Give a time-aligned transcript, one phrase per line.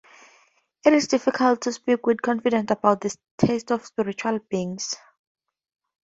[0.83, 4.95] It is difficult to speak with confidence about the tastes of spiritual beings.